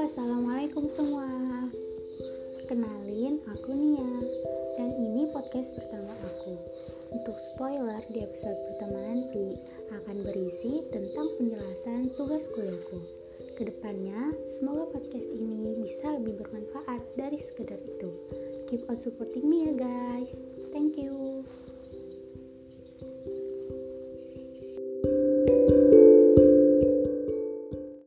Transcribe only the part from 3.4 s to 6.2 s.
aku Nia, dan ini podcast pertama